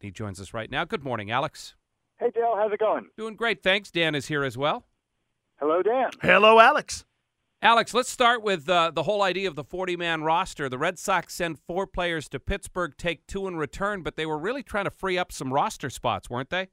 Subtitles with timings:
[0.00, 0.84] He joins us right now.
[0.84, 1.74] Good morning, Alex.
[2.18, 3.06] Hey, Dale, how's it going?
[3.16, 3.90] Doing great, thanks.
[3.90, 4.84] Dan is here as well.
[5.60, 6.10] Hello, Dan.
[6.22, 7.04] Hello, Alex.
[7.62, 10.68] Alex, let's start with uh, the whole idea of the 40 man roster.
[10.68, 14.38] The Red Sox send four players to Pittsburgh, take two in return, but they were
[14.38, 16.68] really trying to free up some roster spots, weren't they?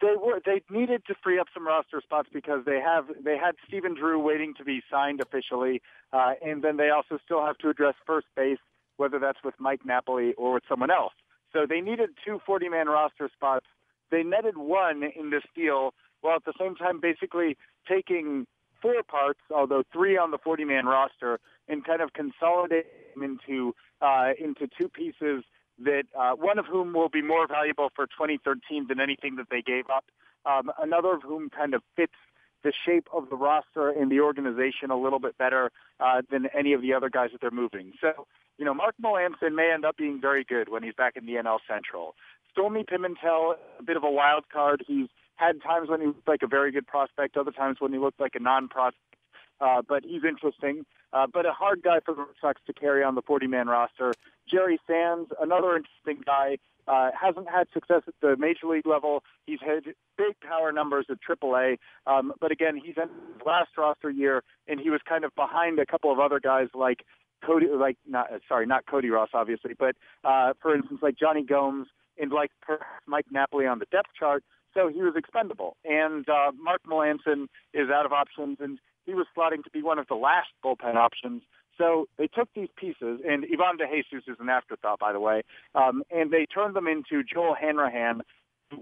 [0.00, 0.40] They were.
[0.44, 4.20] They needed to free up some roster spots because they have they had Stephen Drew
[4.20, 5.80] waiting to be signed officially,
[6.12, 8.58] uh, and then they also still have to address first base,
[8.98, 11.14] whether that's with Mike Napoli or with someone else.
[11.56, 13.64] So they needed two 40-man roster spots.
[14.10, 17.56] They netted one in this deal, while at the same time basically
[17.88, 18.46] taking
[18.82, 24.32] four parts, although three on the 40-man roster, and kind of consolidating them into uh,
[24.38, 25.44] into two pieces
[25.82, 29.62] that uh, one of whom will be more valuable for 2013 than anything that they
[29.62, 30.04] gave up.
[30.44, 32.12] Um, another of whom kind of fits
[32.66, 36.72] the shape of the roster and the organization a little bit better uh, than any
[36.72, 37.92] of the other guys that they're moving.
[38.00, 38.26] So,
[38.58, 41.34] you know, Mark Melancon may end up being very good when he's back in the
[41.34, 42.16] NL Central.
[42.50, 44.82] Stolmy Pimentel, a bit of a wild card.
[44.84, 48.00] He's had times when he looked like a very good prospect, other times when he
[48.00, 48.98] looked like a non-prospect.
[49.60, 50.84] Uh, but he's interesting.
[51.12, 54.12] Uh, but a hard guy for the Sox to carry on the 40-man roster.
[54.50, 56.58] Jerry Sands, another interesting guy,
[56.88, 59.22] uh, hasn't had success at the major league level.
[59.46, 59.84] He's had
[60.16, 64.78] big power numbers at AAA, um, but again, he's in his last roster year, and
[64.80, 67.04] he was kind of behind a couple of other guys like
[67.44, 71.88] Cody, like not sorry, not Cody Ross, obviously, but uh, for instance, like Jonny Gomes
[72.18, 72.50] and like
[73.06, 74.42] Mike Napoli on the depth chart.
[74.74, 79.26] So he was expendable, and uh, Mark Melancon is out of options, and he was
[79.36, 81.42] slotting to be one of the last bullpen options.
[81.78, 85.42] So they took these pieces, and Ivan DeJesus is an afterthought, by the way,
[85.74, 88.22] um, and they turned them into Joel Hanrahan.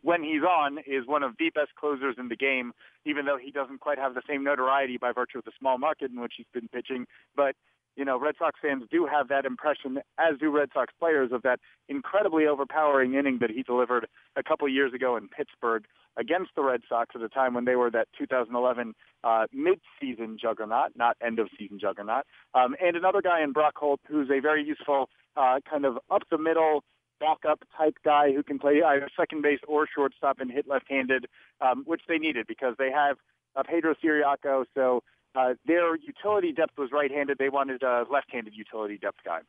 [0.00, 2.72] When he's on, is one of the best closers in the game,
[3.04, 6.10] even though he doesn't quite have the same notoriety by virtue of the small market
[6.10, 7.04] in which he's been pitching.
[7.36, 7.54] But
[7.96, 11.42] you know, Red Sox fans do have that impression, as do Red Sox players, of
[11.42, 14.06] that incredibly overpowering inning that he delivered
[14.36, 15.84] a couple years ago in Pittsburgh
[16.16, 20.92] against the Red Sox at a time when they were that 2011 uh, mid-season juggernaut,
[20.96, 22.24] not end-of-season juggernaut.
[22.54, 26.84] Um, and another guy in Brock Holt, who's a very useful uh, kind of up-the-middle
[27.20, 31.26] backup type guy who can play either second base or shortstop and hit left-handed,
[31.60, 33.16] um, which they needed because they have
[33.56, 35.02] uh, Pedro Ciriaco, so
[35.34, 37.38] uh, their utility depth was right-handed.
[37.38, 39.40] They wanted a left-handed utility depth guy.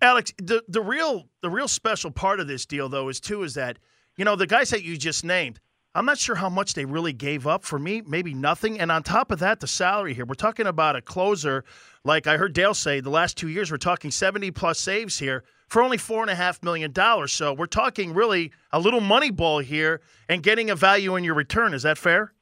[0.00, 3.54] Alex, the the real the real special part of this deal though is too is
[3.54, 3.78] that
[4.16, 5.60] you know the guys that you just named.
[5.96, 7.64] I'm not sure how much they really gave up.
[7.64, 8.80] For me, maybe nothing.
[8.80, 10.24] And on top of that, the salary here.
[10.24, 11.64] We're talking about a closer,
[12.02, 15.44] like I heard Dale say, the last two years, we're talking 70 plus saves here
[15.68, 16.92] for only $4.5 million.
[17.28, 21.34] So we're talking really a little money ball here and getting a value in your
[21.34, 21.72] return.
[21.72, 22.33] Is that fair?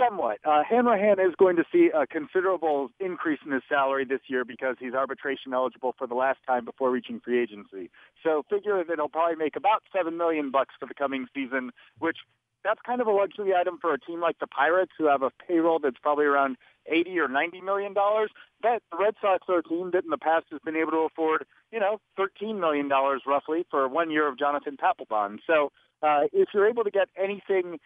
[0.00, 0.38] Somewhat.
[0.44, 4.76] Uh, Hanrahan is going to see a considerable increase in his salary this year because
[4.80, 7.90] he's arbitration eligible for the last time before reaching free agency.
[8.22, 12.16] So figure that he'll probably make about seven million bucks for the coming season, which
[12.64, 15.30] that's kind of a luxury item for a team like the Pirates, who have a
[15.46, 16.56] payroll that's probably around
[16.86, 18.30] eighty or ninety million dollars.
[18.62, 20.98] That the Red Sox are a team that in the past has been able to
[20.98, 25.38] afford, you know, thirteen million dollars roughly for one year of Jonathan Papelbon.
[25.46, 25.72] So
[26.02, 27.78] uh, if you're able to get anything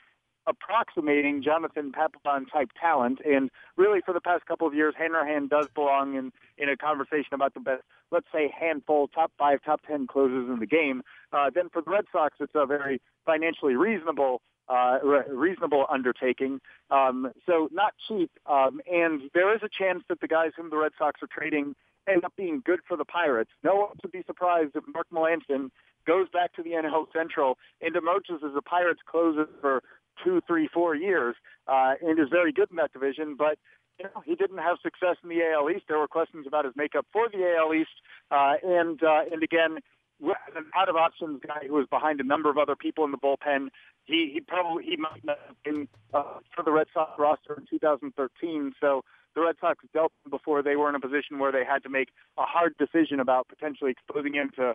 [0.46, 3.20] approximating Jonathan Papelbon type talent.
[3.24, 7.32] And really, for the past couple of years, Hanrahan does belong in in a conversation
[7.32, 11.02] about the best, let's say, handful, top five, top ten closers in the game.
[11.32, 14.40] Uh, then for the Red Sox, it's a very financially reasonable.
[14.66, 16.58] Uh, re- reasonable undertaking,
[16.90, 18.30] um, so not cheap.
[18.46, 21.74] Um, and there is a chance that the guys whom the Red Sox are trading
[22.08, 23.50] end up being good for the Pirates.
[23.62, 25.70] No one would be surprised if Mark Melancon
[26.06, 29.82] goes back to the NL Central and emerges as a Pirates closer for
[30.22, 33.36] two, three, four years, uh, and is very good in that division.
[33.36, 33.58] But
[33.98, 35.84] you know, he didn't have success in the AL East.
[35.88, 37.90] There were questions about his makeup for the AL East,
[38.30, 39.78] uh, and uh, and again,
[40.20, 43.18] an out of options guy who was behind a number of other people in the
[43.18, 43.68] bullpen.
[44.04, 47.66] He he probably he might not have been uh, for the Red Sox roster in
[47.70, 48.72] 2013.
[48.80, 49.02] So
[49.34, 51.88] the Red Sox dealt him before they were in a position where they had to
[51.88, 52.08] make
[52.38, 54.74] a hard decision about potentially exposing him to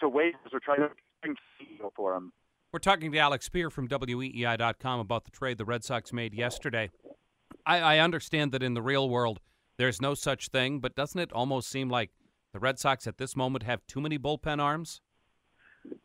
[0.00, 0.90] to waivers or trying to
[1.22, 1.36] bring
[1.94, 2.32] for him.
[2.72, 6.90] We're talking to Alex Speier from WEEI.com about the trade the Red Sox made yesterday.
[7.66, 9.40] I, I understand that in the real world
[9.76, 12.10] there's no such thing, but doesn't it almost seem like
[12.52, 15.00] the Red Sox at this moment have too many bullpen arms?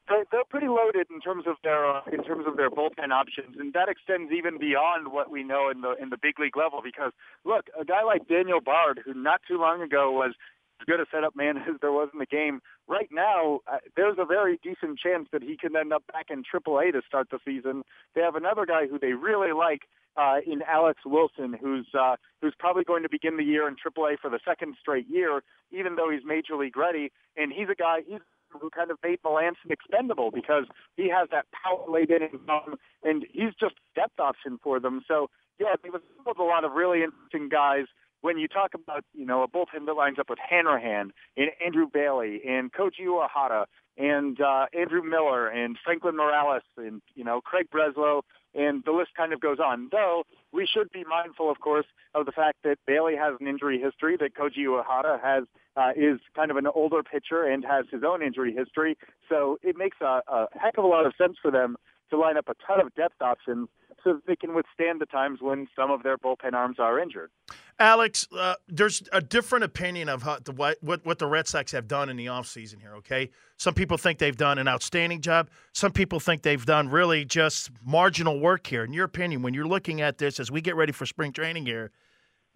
[0.07, 3.57] They're, they're pretty loaded in terms of their uh, in terms of their bullpen options,
[3.59, 6.79] and that extends even beyond what we know in the in the big league level.
[6.83, 7.11] Because
[7.43, 10.33] look, a guy like Daniel Bard, who not too long ago was
[10.81, 12.61] as good a setup man as there was in the game.
[12.87, 16.43] Right now, uh, there's a very decent chance that he can end up back in
[16.43, 17.83] AAA to start the season.
[18.13, 19.83] They have another guy who they really like
[20.17, 24.19] uh, in Alex Wilson, who's uh, who's probably going to begin the year in AAA
[24.19, 25.41] for the second straight year,
[25.71, 27.11] even though he's major league ready.
[27.35, 28.21] And he's a guy he's
[28.51, 30.65] who kind of made Melancon expendable because
[30.95, 35.01] he has that power laid in him, and he's just depth option for them.
[35.07, 35.29] So
[35.59, 37.85] yeah, they've assembled a lot of really interesting guys
[38.25, 41.85] when you talk about, you know, a bullpen that lines up with Hanrahan and Andrew
[41.87, 43.65] Bailey and Koji Uehara
[43.99, 48.23] and uh, Andrew Miller and Franklin Morales and, you know, Craig Breslow,
[48.55, 49.89] and the list kind of goes on.
[49.91, 51.85] Though we should be mindful, of course,
[52.15, 55.43] of the fact that Bailey has an injury history, that Koji Uehara has
[55.77, 58.97] uh, is kind of an older pitcher and has his own injury history.
[59.29, 61.75] So it makes a, a heck of a lot of sense for them
[62.09, 63.67] to line up a ton of depth options
[64.05, 67.31] so they can withstand the times when some of their bullpen arms are injured.
[67.79, 72.07] Alex, uh, there's a different opinion of the, what, what the Red Sox have done
[72.07, 73.31] in the offseason here, okay?
[73.57, 75.49] Some people think they've done an outstanding job.
[75.73, 78.83] Some people think they've done really just marginal work here.
[78.83, 81.65] In your opinion, when you're looking at this as we get ready for spring training
[81.65, 81.91] here,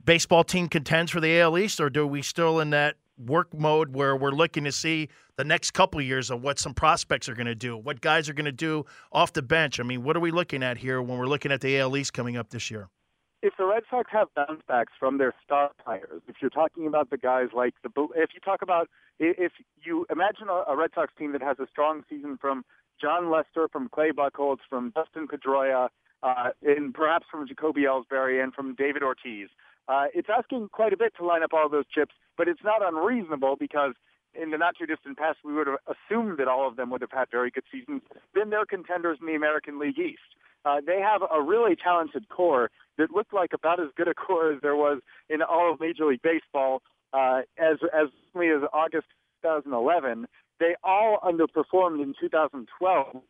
[0.04, 3.94] baseball team contends for the AL East, or do we still in that work mode
[3.94, 7.36] where we're looking to see the next couple of years of what some prospects are
[7.36, 9.80] going to do, what guys are going to do off the bench?
[9.80, 12.14] I mean, what are we looking at here when we're looking at the AL East
[12.14, 12.90] coming up this year?
[13.42, 17.10] if the Red Sox have bounce backs from their star players, if you're talking about
[17.10, 18.90] the guys like the, if you talk about,
[19.20, 22.64] if you imagine a, Red Sox team that has a strong season from
[23.00, 25.90] Jon Lester, from Clay Buchholz, from Dustin Pedroia,
[26.24, 29.50] uh, and perhaps from Jacoby Ellsbury and from David Ortiz,
[29.88, 32.82] uh, it's asking quite a bit to line up all those chips, but it's not
[32.86, 33.94] unreasonable because
[34.34, 37.02] in the not too distant past, we would have assumed that all of them would
[37.02, 38.02] have had very good seasons.
[38.36, 40.20] Then they're contenders in the American League East.
[40.66, 44.52] Uh, they have a really talented core that looked like about as good a core
[44.52, 46.82] as there was in all of Major League Baseball
[47.14, 49.08] uh, as as early as August
[49.42, 50.28] 2011.
[50.60, 53.22] They all underperformed in 2012.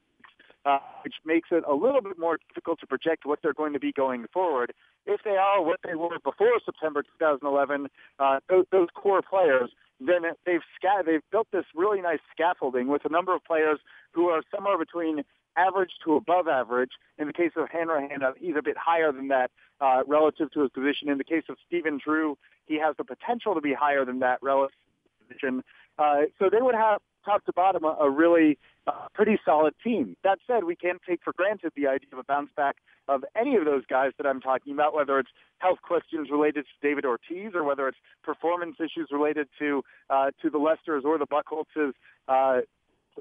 [0.65, 3.79] Uh, which makes it a little bit more difficult to project what they're going to
[3.79, 4.73] be going forward.
[5.05, 7.87] If they are what they were before September 2011,
[8.19, 9.71] uh, those, those core players,
[10.01, 13.79] then they've sca- they've built this really nice scaffolding with a number of players
[14.11, 15.23] who are somewhere between
[15.55, 16.91] average to above average.
[17.17, 19.51] In the case of Hanrahan, uh, he's a bit higher than that
[19.81, 21.09] uh, relative to his position.
[21.09, 24.39] In the case of Stephen Drew, he has the potential to be higher than that
[24.41, 25.63] relative to his position.
[25.97, 28.57] Uh, so they would have top to bottom a, a really
[28.87, 30.15] uh, pretty solid team.
[30.23, 32.77] That said, we can't take for granted the idea of a bounce back
[33.07, 35.29] of any of those guys that I'm talking about, whether it's
[35.59, 40.49] health questions related to David Ortiz or whether it's performance issues related to uh, to
[40.49, 41.93] the Lesters or the Buchholzes.
[42.27, 42.61] Uh,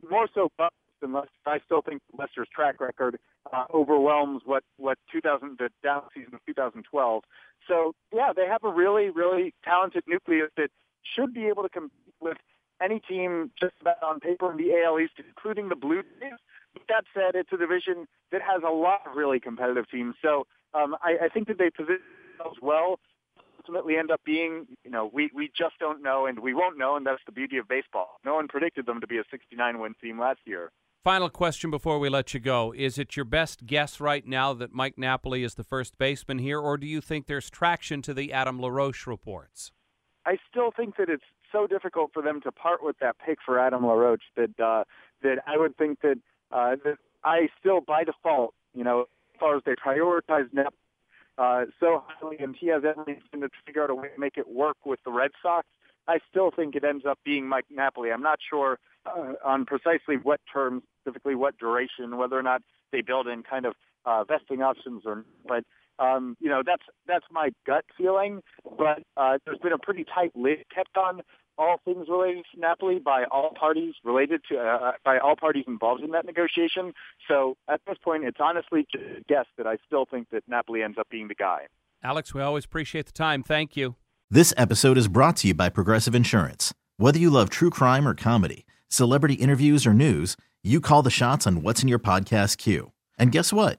[0.08, 0.72] more so Buck
[1.02, 1.30] and Lester.
[1.46, 3.18] I still think Lester's track record
[3.52, 7.22] uh, overwhelms what what 2000 the down season of 2012.
[7.66, 10.70] So yeah, they have a really really talented nucleus that
[11.02, 12.36] should be able to compete with
[12.82, 16.32] any team just about on paper in the AL East, including the Blue Jays.
[16.72, 20.14] But that said, it's a division that has a lot of really competitive teams.
[20.22, 22.02] So um, I, I think that they position
[22.36, 23.00] themselves well
[23.68, 26.96] ultimately end up being, you know, we, we just don't know and we won't know,
[26.96, 28.18] and that's the beauty of baseball.
[28.24, 30.70] No one predicted them to be a 69 win team last year.
[31.04, 32.72] Final question before we let you go.
[32.76, 36.60] Is it your best guess right now that Mike Napoli is the first baseman here,
[36.60, 39.72] or do you think there's traction to the Adam LaRoche reports?
[40.26, 43.58] I still think that it's so difficult for them to part with that pick for
[43.58, 44.84] Adam LaRoche that uh,
[45.22, 46.18] that I would think that
[46.52, 50.74] uh, that I still by default, you know, as far as they prioritize Nap
[51.38, 54.48] uh, so highly, and he has everything to figure out a way to make it
[54.48, 55.66] work with the Red Sox.
[56.08, 58.10] I still think it ends up being Mike Napoli.
[58.10, 62.62] I'm not sure uh, on precisely what terms, specifically what duration, whether or not
[62.92, 63.74] they build in kind of
[64.04, 65.64] uh, vesting options or, but
[65.98, 68.42] um, you know that's that's my gut feeling.
[68.64, 71.22] But uh, there's been a pretty tight lid kept on
[71.58, 76.02] all things related to Napoli by all parties related to uh, by all parties involved
[76.02, 76.92] in that negotiation.
[77.26, 80.82] So at this point, it's honestly just a guess that I still think that Napoli
[80.82, 81.66] ends up being the guy.
[82.02, 83.42] Alex, we always appreciate the time.
[83.42, 83.96] Thank you.
[84.30, 86.72] This episode is brought to you by Progressive Insurance.
[86.96, 91.46] Whether you love true crime or comedy, celebrity interviews or news, you call the shots
[91.46, 92.92] on what's in your podcast queue.
[93.18, 93.78] And guess what?